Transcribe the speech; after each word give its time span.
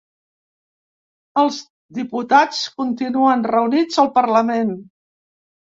Els 1.41 1.59
diputats 1.99 2.63
continuen 2.81 3.47
reunits 3.53 4.03
al 4.07 4.11
parlament. 4.21 4.77